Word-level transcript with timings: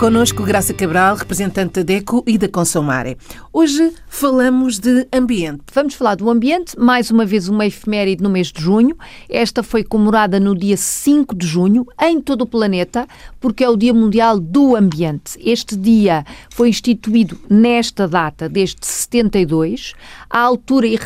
Conosco 0.00 0.42
Graça 0.44 0.72
Cabral, 0.72 1.14
representante 1.14 1.74
da 1.74 1.82
DECO 1.82 2.24
e 2.26 2.38
da 2.38 2.48
Consomare. 2.48 3.18
Hoje 3.52 3.92
falamos 4.08 4.78
de 4.78 5.06
ambiente. 5.12 5.64
Vamos 5.74 5.92
falar 5.92 6.14
do 6.14 6.30
ambiente, 6.30 6.74
mais 6.78 7.10
uma 7.10 7.26
vez 7.26 7.50
uma 7.50 7.66
efeméride 7.66 8.22
no 8.22 8.30
mês 8.30 8.46
de 8.46 8.62
junho. 8.62 8.96
Esta 9.28 9.62
foi 9.62 9.84
comemorada 9.84 10.40
no 10.40 10.56
dia 10.56 10.78
5 10.78 11.34
de 11.34 11.46
junho 11.46 11.86
em 12.00 12.18
todo 12.18 12.40
o 12.40 12.46
planeta, 12.46 13.06
porque 13.38 13.62
é 13.62 13.68
o 13.68 13.76
Dia 13.76 13.92
Mundial 13.92 14.40
do 14.40 14.74
Ambiente. 14.74 15.38
Este 15.38 15.76
dia 15.76 16.24
foi 16.48 16.70
instituído 16.70 17.38
nesta 17.50 18.08
data, 18.08 18.48
desde 18.48 18.86
72. 18.86 19.92
À 20.30 20.38
altura, 20.40 20.86
e 20.86 20.98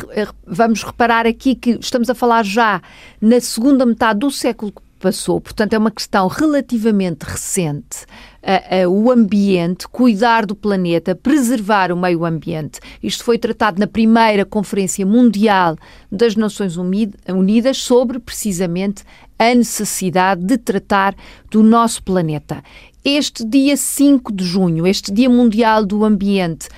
vamos 0.47 0.85
reparar 0.85 1.27
aqui 1.27 1.57
que 1.57 1.71
estamos 1.81 2.09
a 2.09 2.15
falar 2.15 2.45
já 2.45 2.81
na 3.21 3.41
segunda 3.41 3.85
metade 3.85 4.21
do 4.21 4.31
século 4.31 4.73
passou. 5.05 5.39
Portanto, 5.39 5.75
é 5.75 5.79
uma 5.79 5.91
questão 5.91 6.27
relativamente 6.29 7.25
recente. 7.25 8.07
Uh, 8.45 8.87
uh, 8.87 8.91
o 8.91 9.11
ambiente, 9.11 9.89
cuidar 9.89 10.45
do 10.45 10.55
planeta, 10.55 11.15
preservar 11.15 11.91
o 11.91 11.97
meio 11.97 12.27
ambiente. 12.27 12.79
Isto 13.03 13.25
foi 13.25 13.39
tratado 13.39 13.81
na 13.81 13.87
primeira 13.87 14.45
Conferência 14.45 15.07
Mundial 15.07 15.79
das 16.13 16.37
Nações 16.37 16.77
Unidas 16.77 17.79
sobre 17.79 18.19
precisamente 18.19 19.03
a 19.39 19.55
necessidade 19.55 20.45
de 20.45 20.59
tratar 20.59 21.15
do 21.51 21.63
nosso 21.63 22.03
planeta. 22.03 22.63
Este 23.05 23.45
dia 23.45 23.77
5 23.77 24.33
de 24.33 24.45
junho, 24.45 24.87
este 24.87 25.13
Dia 25.13 25.29
Mundial 25.29 25.85
do 25.85 26.07
Ambiente, 26.07 26.69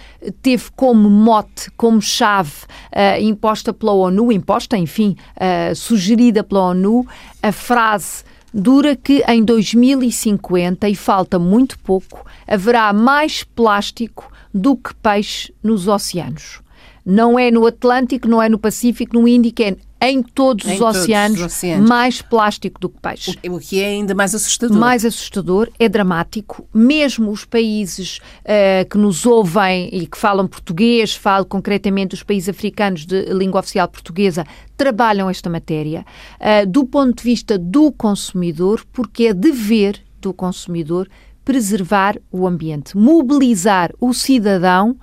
teve 0.42 0.64
como 0.74 1.08
mote, 1.08 1.70
como 1.76 2.02
chave 2.02 2.50
uh, 2.90 3.22
imposta 3.22 3.72
pela 3.72 3.92
ONU, 3.92 4.32
imposta, 4.32 4.76
enfim, 4.76 5.14
uh, 5.36 5.72
sugerida 5.72 6.42
pela 6.42 6.70
ONU, 6.70 7.06
a 7.40 7.52
frase 7.52 8.24
dura 8.56 8.96
que 8.96 9.22
em 9.28 9.44
2050, 9.44 10.88
e 10.88 10.94
falta 10.94 11.38
muito 11.38 11.78
pouco, 11.78 12.24
haverá 12.48 12.90
mais 12.90 13.44
plástico 13.44 14.32
do 14.52 14.74
que 14.74 14.94
peixe 14.94 15.52
nos 15.62 15.86
oceanos. 15.86 16.62
Não 17.04 17.38
é 17.38 17.50
no 17.50 17.66
Atlântico, 17.66 18.26
não 18.26 18.42
é 18.42 18.48
no 18.48 18.58
Pacífico, 18.58 19.14
no 19.14 19.28
Índico, 19.28 19.62
é 19.62 19.76
em 20.10 20.22
todos, 20.22 20.66
em 20.66 20.72
os, 20.72 20.78
todos 20.78 21.02
oceanos, 21.02 21.38
os, 21.38 21.46
oceanos, 21.46 21.88
mais 21.88 22.22
plástico 22.22 22.80
do 22.80 22.88
que 22.88 23.00
peixe. 23.00 23.38
O, 23.48 23.58
que 23.58 23.80
é 23.80 23.88
ainda 23.88 24.14
mais 24.14 24.34
assustador. 24.34 24.76
Mais 24.76 25.04
assustador, 25.04 25.70
é 25.78 25.88
dramático. 25.88 26.68
Mesmo 26.72 27.30
os 27.30 27.44
países 27.44 28.18
uh, 28.18 28.88
que 28.88 28.98
nos 28.98 29.26
ouvem 29.26 29.88
e 29.92 30.06
que 30.06 30.16
falam 30.18 30.46
português, 30.46 31.14
falo 31.14 31.44
concretamente 31.44 32.14
os 32.14 32.22
países 32.22 32.48
africanos 32.48 33.06
de 33.06 33.24
língua 33.32 33.60
oficial 33.60 33.88
portuguesa, 33.88 34.44
trabalham 34.76 35.30
esta 35.30 35.48
matéria 35.48 36.04
uh, 36.40 36.66
do 36.66 36.84
ponto 36.84 37.16
de 37.16 37.22
vista 37.22 37.58
do 37.58 37.90
consumidor, 37.92 38.84
porque 38.92 39.26
é 39.26 39.34
dever 39.34 40.00
do 40.20 40.32
consumidor 40.32 41.08
preservar 41.46 42.18
o 42.32 42.44
ambiente, 42.44 42.96
mobilizar 42.96 43.92
o 44.00 44.12
cidadão 44.12 44.96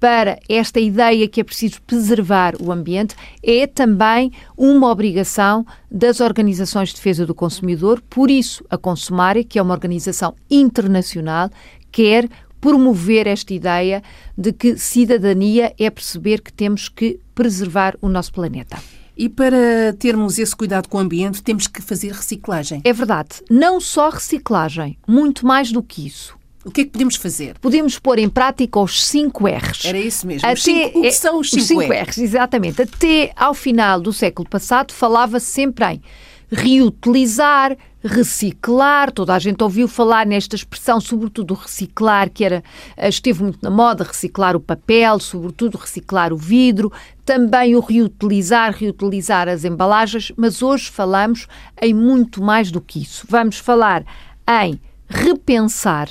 para 0.00 0.38
esta 0.48 0.78
ideia 0.78 1.28
que 1.28 1.40
é 1.40 1.44
preciso 1.44 1.82
preservar 1.82 2.54
o 2.60 2.70
ambiente 2.70 3.14
é 3.42 3.66
também 3.66 4.32
uma 4.56 4.90
obrigação 4.90 5.66
das 5.90 6.20
organizações 6.20 6.90
de 6.90 6.96
defesa 6.96 7.26
do 7.26 7.34
consumidor. 7.34 8.00
Por 8.08 8.30
isso, 8.30 8.64
a 8.70 8.78
Consumare, 8.78 9.44
que 9.44 9.58
é 9.58 9.62
uma 9.62 9.74
organização 9.74 10.34
internacional, 10.50 11.50
quer 11.90 12.28
promover 12.60 13.26
esta 13.26 13.54
ideia 13.54 14.02
de 14.36 14.52
que 14.52 14.76
cidadania 14.76 15.72
é 15.78 15.90
perceber 15.90 16.40
que 16.40 16.52
temos 16.52 16.88
que 16.88 17.20
preservar 17.34 17.96
o 18.00 18.08
nosso 18.08 18.32
planeta. 18.32 18.78
E 19.16 19.28
para 19.28 19.92
termos 19.98 20.38
esse 20.38 20.54
cuidado 20.54 20.88
com 20.88 20.96
o 20.96 21.00
ambiente, 21.00 21.42
temos 21.42 21.66
que 21.66 21.82
fazer 21.82 22.12
reciclagem. 22.12 22.80
É 22.84 22.92
verdade. 22.92 23.42
Não 23.50 23.80
só 23.80 24.10
reciclagem, 24.10 24.96
muito 25.08 25.44
mais 25.44 25.72
do 25.72 25.82
que 25.82 26.06
isso. 26.06 26.37
O 26.64 26.70
que 26.70 26.82
é 26.82 26.84
que 26.84 26.90
podemos 26.90 27.16
fazer? 27.16 27.58
Podemos 27.60 27.98
pôr 27.98 28.18
em 28.18 28.28
prática 28.28 28.80
os 28.80 29.04
5 29.06 29.46
R's. 29.46 29.84
Era 29.84 29.98
isso 29.98 30.26
mesmo. 30.26 30.46
Até, 30.46 30.56
cinco, 30.56 30.98
o 30.98 31.02
que 31.02 31.12
são 31.12 31.38
os 31.38 31.50
5 31.50 31.80
R's? 31.82 32.08
R's? 32.08 32.18
Exatamente. 32.18 32.82
Até 32.82 33.32
ao 33.36 33.54
final 33.54 34.00
do 34.00 34.12
século 34.12 34.48
passado 34.48 34.92
falava-se 34.92 35.46
sempre 35.46 35.84
em 35.86 36.02
reutilizar, 36.50 37.76
reciclar. 38.02 39.12
Toda 39.12 39.34
a 39.34 39.38
gente 39.38 39.62
ouviu 39.62 39.86
falar 39.86 40.26
nesta 40.26 40.56
expressão, 40.56 41.00
sobretudo 41.00 41.54
reciclar, 41.54 42.30
que 42.30 42.44
era, 42.44 42.64
esteve 42.96 43.42
muito 43.42 43.58
na 43.62 43.70
moda, 43.70 44.04
reciclar 44.04 44.56
o 44.56 44.60
papel, 44.60 45.18
sobretudo 45.20 45.78
reciclar 45.78 46.32
o 46.32 46.36
vidro, 46.36 46.92
também 47.24 47.76
o 47.76 47.80
reutilizar, 47.80 48.74
reutilizar 48.74 49.48
as 49.48 49.64
embalagens, 49.64 50.32
mas 50.36 50.62
hoje 50.62 50.90
falamos 50.90 51.46
em 51.80 51.94
muito 51.94 52.42
mais 52.42 52.70
do 52.70 52.80
que 52.80 53.00
isso. 53.00 53.26
Vamos 53.28 53.58
falar 53.58 54.04
em 54.48 54.80
repensar 55.08 56.08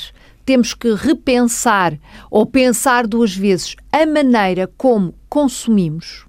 temos 0.47 0.73
que 0.73 0.93
repensar 0.93 1.99
ou 2.31 2.45
pensar 2.45 3.05
duas 3.05 3.35
vezes 3.35 3.75
a 3.91 4.05
maneira 4.05 4.71
como 4.77 5.13
consumimos. 5.27 6.25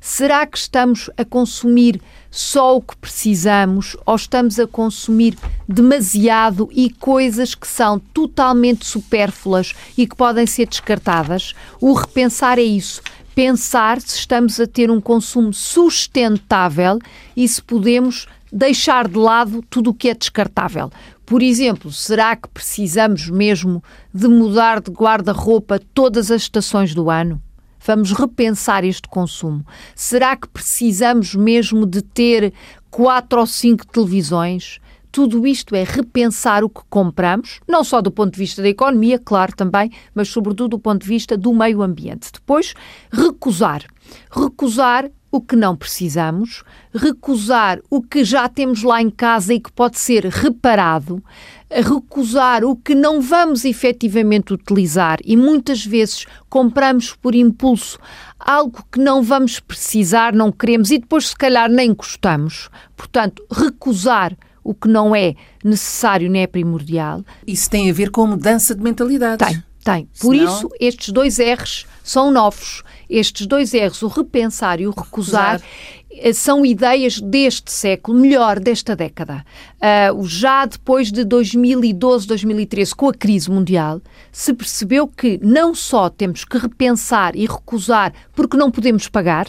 Será 0.00 0.46
que 0.46 0.56
estamos 0.56 1.10
a 1.14 1.26
consumir 1.26 2.00
só 2.30 2.78
o 2.78 2.80
que 2.80 2.96
precisamos 2.96 3.98
ou 4.06 4.16
estamos 4.16 4.58
a 4.58 4.66
consumir 4.66 5.36
demasiado 5.68 6.70
e 6.72 6.88
coisas 6.88 7.54
que 7.54 7.68
são 7.68 7.98
totalmente 7.98 8.86
supérfluas 8.86 9.74
e 9.94 10.06
que 10.06 10.16
podem 10.16 10.46
ser 10.46 10.66
descartadas? 10.66 11.54
O 11.82 11.92
repensar 11.92 12.58
é 12.58 12.62
isso. 12.62 13.02
Pensar 13.34 14.00
se 14.00 14.16
estamos 14.16 14.58
a 14.58 14.66
ter 14.66 14.90
um 14.90 15.02
consumo 15.02 15.52
sustentável 15.52 16.98
e 17.36 17.46
se 17.46 17.60
podemos 17.60 18.26
deixar 18.50 19.06
de 19.06 19.18
lado 19.18 19.62
tudo 19.68 19.90
o 19.90 19.94
que 19.94 20.08
é 20.08 20.14
descartável. 20.14 20.90
Por 21.30 21.44
exemplo, 21.44 21.92
será 21.92 22.34
que 22.34 22.48
precisamos 22.48 23.30
mesmo 23.30 23.84
de 24.12 24.26
mudar 24.26 24.80
de 24.80 24.90
guarda-roupa 24.90 25.78
todas 25.94 26.28
as 26.28 26.42
estações 26.42 26.92
do 26.92 27.08
ano? 27.08 27.40
Vamos 27.86 28.10
repensar 28.10 28.84
este 28.84 29.06
consumo. 29.08 29.64
Será 29.94 30.34
que 30.34 30.48
precisamos 30.48 31.36
mesmo 31.36 31.86
de 31.86 32.02
ter 32.02 32.52
quatro 32.90 33.38
ou 33.38 33.46
cinco 33.46 33.86
televisões? 33.86 34.80
Tudo 35.12 35.46
isto 35.46 35.76
é 35.76 35.84
repensar 35.84 36.64
o 36.64 36.68
que 36.68 36.80
compramos, 36.90 37.60
não 37.68 37.84
só 37.84 38.02
do 38.02 38.10
ponto 38.10 38.32
de 38.32 38.38
vista 38.40 38.60
da 38.60 38.68
economia, 38.68 39.16
claro 39.16 39.54
também, 39.54 39.92
mas 40.12 40.26
sobretudo 40.30 40.70
do 40.70 40.78
ponto 40.80 41.02
de 41.02 41.08
vista 41.08 41.36
do 41.36 41.54
meio 41.54 41.80
ambiente. 41.80 42.32
Depois, 42.32 42.74
recusar. 43.12 43.84
Recusar 44.32 45.08
o 45.30 45.40
que 45.40 45.54
não 45.54 45.76
precisamos, 45.76 46.64
recusar 46.92 47.80
o 47.88 48.02
que 48.02 48.24
já 48.24 48.48
temos 48.48 48.82
lá 48.82 49.00
em 49.00 49.10
casa 49.10 49.54
e 49.54 49.60
que 49.60 49.70
pode 49.70 49.98
ser 49.98 50.24
reparado, 50.26 51.22
recusar 51.70 52.64
o 52.64 52.74
que 52.74 52.94
não 52.94 53.20
vamos 53.20 53.64
efetivamente 53.64 54.52
utilizar 54.52 55.18
e 55.24 55.36
muitas 55.36 55.84
vezes 55.84 56.26
compramos 56.48 57.14
por 57.14 57.34
impulso 57.34 57.98
algo 58.38 58.84
que 58.90 58.98
não 58.98 59.22
vamos 59.22 59.60
precisar, 59.60 60.32
não 60.32 60.50
queremos 60.50 60.90
e 60.90 60.98
depois 60.98 61.28
se 61.28 61.36
calhar 61.36 61.70
nem 61.70 61.94
gostamos. 61.94 62.68
Portanto, 62.96 63.44
recusar 63.50 64.36
o 64.64 64.74
que 64.74 64.88
não 64.88 65.14
é 65.14 65.34
necessário 65.64 66.30
nem 66.30 66.42
é 66.42 66.46
primordial. 66.46 67.24
Isso 67.46 67.70
tem 67.70 67.90
a 67.90 67.92
ver 67.92 68.10
com 68.10 68.26
mudança 68.26 68.74
de 68.74 68.82
mentalidade. 68.82 69.44
Tem, 69.44 69.62
tem. 69.84 70.08
Por 70.20 70.34
Senão... 70.34 70.56
isso, 70.56 70.68
estes 70.80 71.08
dois 71.12 71.38
R's 71.38 71.86
são 72.02 72.30
novos. 72.30 72.82
Estes 73.08 73.46
dois 73.46 73.72
R's, 73.72 74.02
o 74.02 74.08
repensar 74.08 74.80
e 74.80 74.86
o 74.86 74.90
recusar, 74.90 75.60
recusar. 75.60 75.68
Eh, 76.12 76.32
são 76.32 76.66
ideias 76.66 77.20
deste 77.20 77.70
século, 77.70 78.18
melhor, 78.18 78.58
desta 78.58 78.96
década. 78.96 79.44
Uh, 79.76 80.24
já 80.26 80.66
depois 80.66 81.10
de 81.10 81.24
2012, 81.24 82.26
2013, 82.26 82.94
com 82.94 83.08
a 83.08 83.14
crise 83.14 83.50
mundial, 83.50 84.00
se 84.32 84.52
percebeu 84.52 85.06
que 85.06 85.38
não 85.42 85.74
só 85.74 86.08
temos 86.08 86.44
que 86.44 86.58
repensar 86.58 87.36
e 87.36 87.46
recusar 87.46 88.12
porque 88.34 88.56
não 88.56 88.70
podemos 88.70 89.08
pagar, 89.08 89.48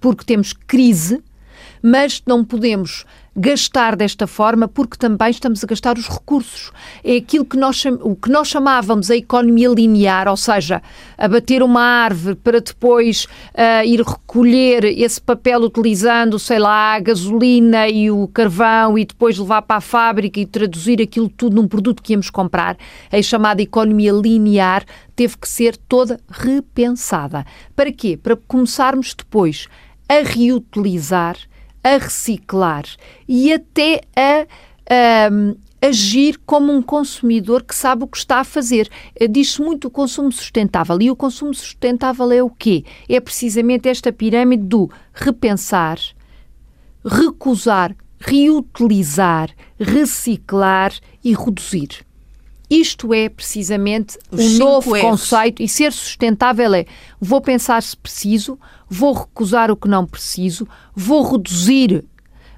porque 0.00 0.24
temos 0.24 0.52
crise, 0.52 1.22
mas 1.82 2.22
não 2.26 2.44
podemos 2.44 3.04
gastar 3.36 3.96
desta 3.96 4.26
forma 4.26 4.68
porque 4.68 4.96
também 4.96 5.30
estamos 5.30 5.64
a 5.64 5.66
gastar 5.66 5.98
os 5.98 6.08
recursos. 6.08 6.70
É 7.02 7.16
aquilo 7.16 7.44
que 7.44 7.56
nós, 7.56 7.84
o 8.00 8.14
que 8.14 8.30
nós 8.30 8.48
chamávamos 8.48 9.10
a 9.10 9.16
economia 9.16 9.68
linear, 9.68 10.28
ou 10.28 10.36
seja, 10.36 10.82
abater 11.18 11.62
uma 11.62 11.82
árvore 11.82 12.36
para 12.36 12.60
depois 12.60 13.24
uh, 13.24 13.84
ir 13.84 14.00
recolher 14.00 14.84
esse 14.84 15.20
papel 15.20 15.62
utilizando, 15.62 16.38
sei 16.38 16.58
lá, 16.58 16.94
a 16.94 17.00
gasolina 17.00 17.88
e 17.88 18.10
o 18.10 18.28
carvão 18.28 18.96
e 18.96 19.04
depois 19.04 19.38
levar 19.38 19.62
para 19.62 19.76
a 19.76 19.80
fábrica 19.80 20.38
e 20.38 20.46
traduzir 20.46 21.02
aquilo 21.02 21.28
tudo 21.28 21.56
num 21.56 21.66
produto 21.66 22.02
que 22.02 22.12
íamos 22.12 22.30
comprar. 22.30 22.76
A 23.10 23.20
chamada 23.20 23.62
economia 23.62 24.12
linear 24.12 24.84
teve 25.16 25.36
que 25.36 25.48
ser 25.48 25.76
toda 25.76 26.20
repensada. 26.28 27.44
Para 27.74 27.92
quê? 27.92 28.16
Para 28.16 28.36
começarmos 28.36 29.14
depois 29.14 29.66
a 30.08 30.22
reutilizar 30.22 31.36
a 31.84 31.98
reciclar 31.98 32.84
e 33.28 33.52
até 33.52 34.00
a, 34.16 34.46
a 34.90 35.86
agir 35.86 36.40
como 36.46 36.72
um 36.72 36.80
consumidor 36.80 37.62
que 37.62 37.74
sabe 37.74 38.04
o 38.04 38.08
que 38.08 38.16
está 38.16 38.38
a 38.38 38.44
fazer. 38.44 38.88
Eh, 39.14 39.28
diz-se 39.28 39.60
muito 39.60 39.88
o 39.88 39.90
consumo 39.90 40.32
sustentável. 40.32 41.00
E 41.00 41.10
o 41.10 41.16
consumo 41.16 41.52
sustentável 41.52 42.32
é 42.32 42.42
o 42.42 42.48
quê? 42.48 42.84
É 43.08 43.20
precisamente 43.20 43.88
esta 43.88 44.10
pirâmide 44.10 44.64
do 44.64 44.90
repensar, 45.12 45.98
recusar, 47.04 47.94
reutilizar, 48.18 49.50
reciclar 49.78 50.92
e 51.22 51.34
reduzir. 51.34 52.06
Isto 52.70 53.12
é 53.12 53.28
precisamente 53.28 54.18
Os 54.30 54.40
um 54.40 54.58
novo 54.58 54.94
R's. 54.94 55.00
conceito 55.02 55.62
e 55.62 55.68
ser 55.68 55.92
sustentável 55.92 56.72
é 56.74 56.86
vou 57.20 57.40
pensar 57.40 57.82
se 57.82 57.96
preciso, 57.96 58.58
vou 58.88 59.12
recusar 59.12 59.70
o 59.70 59.76
que 59.76 59.88
não 59.88 60.06
preciso, 60.06 60.66
vou 60.94 61.22
reduzir 61.32 62.04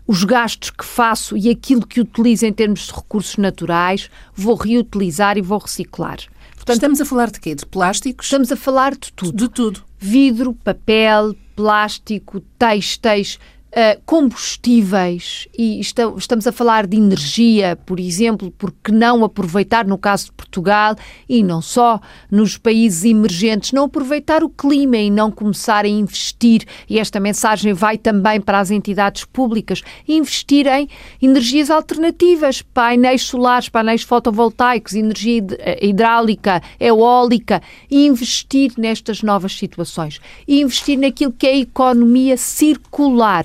os 0.07 0.23
gastos 0.23 0.71
que 0.71 0.85
faço 0.85 1.37
e 1.37 1.51
aquilo 1.51 1.85
que 1.87 2.01
utilizo 2.01 2.47
em 2.47 2.53
termos 2.53 2.87
de 2.87 2.93
recursos 2.93 3.37
naturais, 3.37 4.09
vou 4.35 4.55
reutilizar 4.55 5.37
e 5.37 5.43
vou 5.43 5.59
reciclar. 5.59 6.19
Portanto, 6.55 6.77
Estamos 6.77 7.01
a 7.01 7.05
falar 7.05 7.31
de 7.31 7.41
quê? 7.41 7.55
De 7.55 7.67
plásticos? 7.67 8.27
estamos 8.27 8.51
a 8.53 8.57
falar 8.57 8.93
de 8.93 9.13
tudo 9.13 9.37
De 9.37 9.49
tudo. 9.49 9.83
vidro, 9.99 10.53
papel, 10.55 11.35
plástico, 11.57 12.41
têxteis, 12.59 13.39
eh, 13.79 13.99
combustíveis 14.07 15.47
e 15.57 15.79
esta- 15.81 16.11
estamos 16.17 16.47
a 16.47 16.53
falar 16.53 16.87
de 16.87 16.97
energia, 16.97 17.77
por 17.85 18.01
exemplo, 18.01 18.51
porque 18.57 18.91
não 18.91 19.23
aproveitar, 19.23 19.87
no 19.87 19.99
caso 19.99 20.27
de 20.27 20.33
Portugal 20.33 20.97
e 21.29 21.43
não 21.43 21.61
só 21.61 22.01
nos 22.31 22.57
países 22.57 23.05
emergentes, 23.05 23.73
não 23.73 23.85
aproveitar 23.85 24.43
o 24.43 24.49
clima 24.49 24.97
e 24.97 25.11
não 25.11 25.31
começar 25.31 25.85
a 25.85 25.89
investir, 25.89 26.65
e 26.89 26.99
esta 26.99 27.21
mensagem 27.21 27.75
vai 27.75 27.99
também 27.99 28.41
para 28.41 28.61
as 28.61 28.71
entidades 28.71 29.27
públicas, 29.27 29.83
investir 30.09 30.67
em 30.67 30.89
energias 31.21 31.69
alternativas, 31.69 32.63
painéis 32.63 33.25
solares, 33.25 33.69
painéis 33.69 34.03
fotovoltaicos, 34.03 34.95
energia 34.95 35.45
eh, 35.59 35.87
hidráulica, 35.87 36.63
eólica, 36.81 37.61
e 37.91 38.07
investir 38.07 38.73
nestas 38.79 39.23
novas 39.23 39.53
situações. 39.53 40.19
Investir 40.49 40.99
naquilo 40.99 41.33
que 41.33 41.47
é 41.47 41.51
a 41.51 41.59
economia 41.59 42.39
circular. 42.39 43.45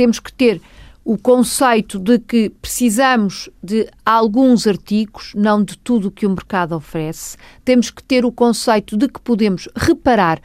Temos 0.00 0.18
que 0.18 0.32
ter 0.32 0.62
o 1.04 1.18
conceito 1.18 1.98
de 1.98 2.18
que 2.18 2.48
precisamos 2.48 3.50
de 3.62 3.86
alguns 4.02 4.66
artigos, 4.66 5.34
não 5.36 5.62
de 5.62 5.76
tudo 5.76 6.08
o 6.08 6.10
que 6.10 6.24
o 6.24 6.30
mercado 6.30 6.74
oferece. 6.74 7.36
Temos 7.66 7.90
que 7.90 8.02
ter 8.02 8.24
o 8.24 8.32
conceito 8.32 8.96
de 8.96 9.06
que 9.08 9.20
podemos 9.20 9.68
reparar. 9.76 10.40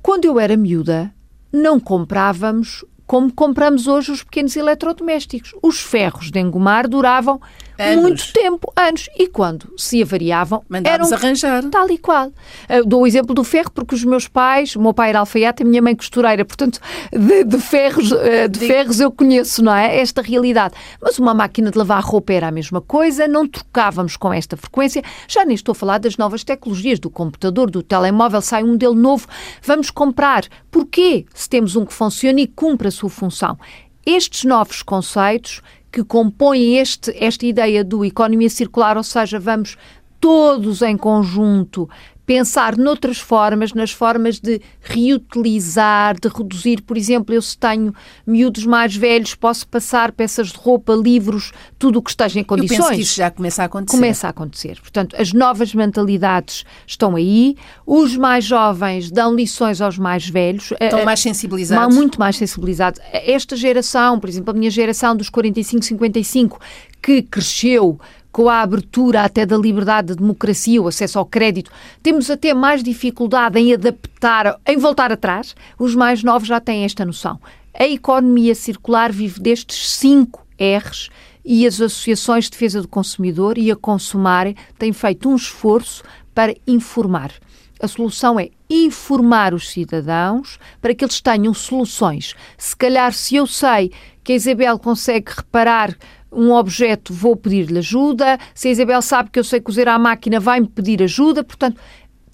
Quando 0.00 0.24
eu 0.24 0.40
era 0.40 0.56
miúda, 0.56 1.12
não 1.52 1.78
comprávamos 1.78 2.86
como 3.06 3.30
compramos 3.30 3.86
hoje 3.86 4.12
os 4.12 4.22
pequenos 4.22 4.56
eletrodomésticos. 4.56 5.54
Os 5.62 5.78
ferros 5.78 6.30
de 6.30 6.40
engomar 6.40 6.88
duravam 6.88 7.38
Anos. 7.78 8.02
muito 8.02 8.32
tempo, 8.32 8.72
anos. 8.76 9.08
E 9.18 9.28
quando 9.28 9.72
se 9.76 10.02
avariavam, 10.02 10.62
Mandámos 10.68 11.12
eram 11.12 11.18
arranjar. 11.18 11.64
Tal 11.70 11.90
e 11.90 11.98
qual. 11.98 12.32
Eu 12.68 12.84
dou 12.84 13.02
o 13.02 13.06
exemplo 13.06 13.34
do 13.34 13.44
ferro 13.44 13.70
porque 13.70 13.94
os 13.94 14.04
meus 14.04 14.26
pais, 14.28 14.74
o 14.76 14.80
meu 14.80 14.94
pai 14.94 15.10
era 15.10 15.20
alfaiate, 15.20 15.62
a 15.62 15.66
minha 15.66 15.82
mãe 15.82 15.94
costureira, 15.94 16.44
portanto, 16.44 16.80
de, 17.12 17.44
de 17.44 17.58
ferros, 17.58 18.10
eh, 18.12 18.48
de 18.48 18.58
Digo- 18.60 18.72
ferros 18.72 19.00
eu 19.00 19.10
conheço, 19.10 19.62
não 19.62 19.74
é? 19.74 19.98
Esta 19.98 20.22
realidade. 20.22 20.74
Mas 21.00 21.18
uma 21.18 21.34
máquina 21.34 21.70
de 21.70 21.78
lavar 21.78 22.02
roupa 22.02 22.32
era 22.32 22.48
a 22.48 22.50
mesma 22.50 22.80
coisa, 22.80 23.28
não 23.28 23.46
trocávamos 23.46 24.16
com 24.16 24.32
esta 24.32 24.56
frequência. 24.56 25.02
Já 25.28 25.44
nem 25.44 25.54
estou 25.54 25.72
a 25.72 25.74
falar 25.74 25.98
das 25.98 26.16
novas 26.16 26.42
tecnologias, 26.44 26.98
do 26.98 27.10
computador, 27.10 27.70
do 27.70 27.82
telemóvel, 27.82 28.40
sai 28.40 28.64
um 28.64 28.68
modelo 28.68 28.94
novo, 28.94 29.26
vamos 29.62 29.90
comprar. 29.90 30.44
Porquê? 30.70 31.26
Se 31.34 31.48
temos 31.48 31.76
um 31.76 31.84
que 31.84 31.92
funciona 31.92 32.40
e 32.40 32.46
cumpre 32.46 32.88
a 32.88 32.90
sua 32.90 33.10
função. 33.10 33.58
Estes 34.04 34.44
novos 34.44 34.82
conceitos 34.82 35.60
que 35.90 36.04
compõem 36.04 36.78
este, 36.78 37.12
esta 37.16 37.46
ideia 37.46 37.82
do 37.82 38.04
economia 38.04 38.50
circular, 38.50 38.96
ou 38.96 39.02
seja, 39.02 39.38
vamos 39.38 39.76
todos 40.20 40.82
em 40.82 40.96
conjunto 40.96 41.88
pensar 42.26 42.76
noutras 42.76 43.18
formas, 43.18 43.72
nas 43.72 43.92
formas 43.92 44.40
de 44.40 44.60
reutilizar, 44.80 46.18
de 46.20 46.28
reduzir, 46.28 46.82
por 46.82 46.96
exemplo, 46.96 47.34
eu 47.34 47.40
se 47.40 47.56
tenho 47.56 47.94
miúdos 48.26 48.66
mais 48.66 48.94
velhos, 48.96 49.34
posso 49.34 49.66
passar 49.68 50.12
peças 50.12 50.48
de 50.48 50.58
roupa, 50.58 50.92
livros, 50.94 51.52
tudo 51.78 51.98
o 51.98 52.02
que 52.02 52.10
esteja 52.10 52.38
em 52.38 52.42
Eu 52.42 52.46
condições 52.46 52.78
penso 52.78 52.90
que 52.92 53.00
isso 53.00 53.16
já 53.16 53.30
começa 53.30 53.62
a 53.62 53.66
acontecer. 53.66 53.96
começa 53.96 54.26
a 54.26 54.30
acontecer. 54.30 54.78
Portanto, 54.80 55.16
as 55.18 55.32
novas 55.32 55.72
mentalidades 55.74 56.64
estão 56.86 57.14
aí, 57.16 57.56
os 57.86 58.16
mais 58.16 58.44
jovens 58.44 59.10
dão 59.10 59.34
lições 59.34 59.80
aos 59.80 59.98
mais 59.98 60.28
velhos. 60.28 60.72
Estão 60.80 61.00
Eh, 61.00 61.04
mais 61.04 61.20
Ma- 61.20 61.22
sensibilizados. 61.30 61.94
muito 61.94 62.18
mais 62.18 62.36
sensibilizados. 62.36 63.00
Esta 63.12 63.56
geração, 63.56 64.18
por 64.18 64.28
exemplo, 64.28 64.50
a 64.50 64.54
minha 64.54 64.70
geração 64.70 65.14
dos 65.16 65.28
45, 65.30 65.84
55, 65.84 66.58
que 67.02 67.22
cresceu 67.22 67.98
com 68.36 68.50
a 68.50 68.60
abertura 68.60 69.22
até 69.22 69.46
da 69.46 69.56
liberdade, 69.56 70.08
da 70.08 70.14
democracia, 70.14 70.82
o 70.82 70.86
acesso 70.86 71.18
ao 71.18 71.24
crédito, 71.24 71.70
temos 72.02 72.30
até 72.30 72.52
mais 72.52 72.82
dificuldade 72.82 73.58
em 73.58 73.72
adaptar, 73.72 74.60
em 74.66 74.76
voltar 74.76 75.10
atrás. 75.10 75.56
Os 75.78 75.94
mais 75.94 76.22
novos 76.22 76.46
já 76.46 76.60
têm 76.60 76.84
esta 76.84 77.02
noção. 77.02 77.40
A 77.72 77.86
economia 77.86 78.54
circular 78.54 79.10
vive 79.10 79.40
destes 79.40 79.88
cinco 79.88 80.46
R's 80.60 81.08
e 81.42 81.66
as 81.66 81.80
associações 81.80 82.44
de 82.44 82.50
defesa 82.50 82.82
do 82.82 82.88
consumidor 82.88 83.56
e 83.56 83.70
a 83.70 83.76
Consumare 83.76 84.54
têm 84.78 84.92
feito 84.92 85.30
um 85.30 85.34
esforço 85.34 86.02
para 86.34 86.54
informar. 86.66 87.32
A 87.80 87.88
solução 87.88 88.38
é 88.38 88.50
informar 88.68 89.54
os 89.54 89.70
cidadãos 89.70 90.58
para 90.82 90.94
que 90.94 91.06
eles 91.06 91.22
tenham 91.22 91.54
soluções. 91.54 92.34
Se 92.58 92.76
calhar, 92.76 93.14
se 93.14 93.36
eu 93.36 93.46
sei 93.46 93.90
que 94.22 94.32
a 94.32 94.36
Isabel 94.36 94.78
consegue 94.78 95.32
reparar 95.34 95.96
um 96.36 96.52
objeto, 96.52 97.12
vou 97.12 97.34
pedir-lhe 97.34 97.78
ajuda. 97.78 98.38
Se 98.54 98.68
a 98.68 98.70
Isabel 98.70 99.00
sabe 99.00 99.30
que 99.30 99.38
eu 99.38 99.44
sei 99.44 99.60
cozer 99.60 99.88
à 99.88 99.98
máquina, 99.98 100.38
vai-me 100.38 100.68
pedir 100.68 101.02
ajuda. 101.02 101.42
Portanto, 101.42 101.80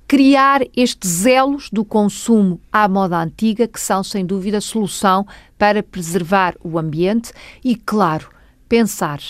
criar 0.08 0.60
estes 0.76 1.24
elos 1.24 1.70
do 1.70 1.84
consumo 1.84 2.60
à 2.70 2.88
moda 2.88 3.16
antiga, 3.16 3.66
que 3.66 3.80
são, 3.80 4.02
sem 4.02 4.26
dúvida, 4.26 4.58
a 4.58 4.60
solução 4.60 5.26
para 5.56 5.82
preservar 5.82 6.54
o 6.62 6.78
ambiente 6.78 7.32
e, 7.64 7.76
claro, 7.76 8.28
pensar 8.68 9.20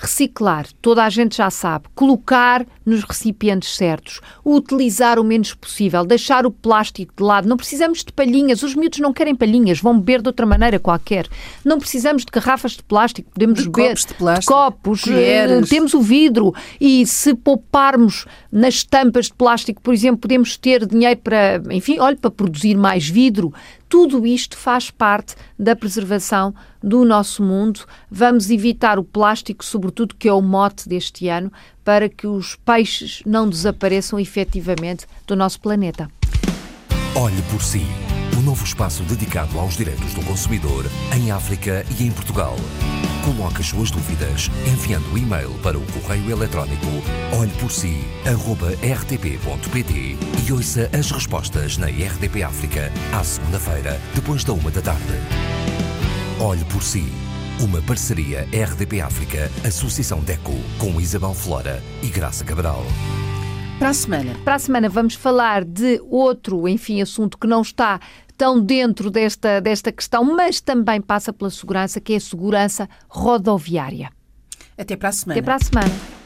reciclar, 0.00 0.66
toda 0.80 1.04
a 1.04 1.10
gente 1.10 1.36
já 1.36 1.50
sabe, 1.50 1.86
colocar 1.94 2.66
nos 2.86 3.04
recipientes 3.04 3.76
certos, 3.76 4.20
utilizar 4.42 5.18
o 5.18 5.24
menos 5.24 5.52
possível, 5.52 6.04
deixar 6.04 6.46
o 6.46 6.50
plástico 6.50 7.12
de 7.16 7.22
lado. 7.22 7.46
Não 7.46 7.56
precisamos 7.56 8.02
de 8.02 8.10
palhinhas, 8.10 8.62
os 8.62 8.74
miúdos 8.74 8.98
não 8.98 9.12
querem 9.12 9.34
palhinhas, 9.34 9.78
vão 9.78 9.98
beber 9.98 10.22
de 10.22 10.28
outra 10.28 10.46
maneira 10.46 10.78
qualquer. 10.78 11.28
Não 11.62 11.78
precisamos 11.78 12.24
de 12.24 12.32
garrafas 12.32 12.72
de 12.72 12.82
plástico, 12.82 13.30
podemos 13.30 13.62
De 13.62 13.68
beber 13.68 13.88
copos 13.88 14.06
de 14.06 14.14
plástico, 14.14 14.52
copos, 14.52 15.02
eh, 15.02 15.10
colheres. 15.10 15.68
temos 15.68 15.92
o 15.92 16.00
vidro. 16.00 16.54
E 16.80 17.06
se 17.06 17.34
pouparmos 17.34 18.24
nas 18.50 18.82
tampas 18.82 19.26
de 19.26 19.34
plástico, 19.34 19.82
por 19.82 19.92
exemplo, 19.92 20.18
podemos 20.20 20.56
ter 20.56 20.86
dinheiro 20.86 21.20
para, 21.22 21.62
enfim, 21.70 21.98
olha, 21.98 22.16
para 22.16 22.30
produzir 22.30 22.74
mais 22.74 23.06
vidro. 23.06 23.52
Tudo 23.90 24.24
isto 24.24 24.56
faz 24.56 24.88
parte 24.88 25.34
da 25.58 25.74
preservação 25.74 26.54
do 26.80 27.04
nosso 27.04 27.42
mundo. 27.42 27.80
Vamos 28.08 28.48
evitar 28.48 29.00
o 29.00 29.04
plástico, 29.04 29.64
sobretudo, 29.64 30.14
que 30.14 30.28
é 30.28 30.32
o 30.32 30.40
mote 30.40 30.88
deste 30.88 31.26
ano, 31.26 31.52
para 31.84 32.08
que 32.08 32.24
os 32.24 32.54
peixes 32.54 33.20
não 33.26 33.50
desapareçam 33.50 34.20
efetivamente 34.20 35.06
do 35.26 35.34
nosso 35.34 35.60
planeta. 35.60 36.08
Olhe 37.16 37.42
por 37.50 37.60
si. 37.60 37.82
O 38.38 38.40
novo 38.42 38.64
espaço 38.64 39.02
dedicado 39.02 39.58
aos 39.58 39.76
direitos 39.76 40.14
do 40.14 40.24
consumidor 40.24 40.86
em 41.12 41.32
África 41.32 41.84
e 41.98 42.04
em 42.04 42.12
Portugal. 42.12 42.54
Coloque 43.24 43.60
as 43.60 43.66
suas 43.66 43.90
dúvidas 43.90 44.48
enviando 44.66 45.12
o 45.12 45.18
e-mail 45.18 45.50
para 45.62 45.78
o 45.78 45.82
correio 45.92 46.30
eletrónico 46.30 46.86
olheporsi.rtp.pt 47.38 50.16
e 50.46 50.52
ouça 50.52 50.88
as 50.98 51.10
respostas 51.10 51.76
na 51.76 51.88
RDP 51.88 52.42
África 52.42 52.90
à 53.12 53.22
segunda-feira, 53.22 54.00
depois 54.14 54.42
da 54.42 54.54
uma 54.54 54.70
da 54.70 54.80
tarde. 54.80 55.12
Olhe 56.40 56.64
por 56.66 56.82
si. 56.82 57.12
Uma 57.60 57.82
parceria 57.82 58.48
RDP 58.52 59.02
África, 59.02 59.50
Associação 59.66 60.20
DECO, 60.20 60.54
com 60.78 60.98
Isabel 60.98 61.34
Flora 61.34 61.82
e 62.02 62.08
Graça 62.08 62.42
Cabral. 62.42 62.82
Para 63.78 63.90
a 63.90 63.94
semana. 63.94 64.34
Para 64.44 64.54
a 64.54 64.58
semana 64.58 64.88
vamos 64.88 65.14
falar 65.14 65.62
de 65.64 66.00
outro, 66.10 66.66
enfim, 66.66 67.02
assunto 67.02 67.38
que 67.38 67.46
não 67.46 67.60
está 67.62 68.00
tão 68.40 68.58
dentro 68.58 69.10
desta, 69.10 69.60
desta 69.60 69.92
questão, 69.92 70.24
mas 70.24 70.62
também 70.62 70.98
passa 70.98 71.30
pela 71.30 71.50
segurança, 71.50 72.00
que 72.00 72.14
é 72.14 72.16
a 72.16 72.20
segurança 72.20 72.88
rodoviária. 73.06 74.10
Até 74.78 74.96
para 74.96 75.10
a 75.10 75.12
semana. 75.12 75.38
Até 75.38 75.44
para 75.44 75.56
a 75.56 75.58
semana. 75.58 76.19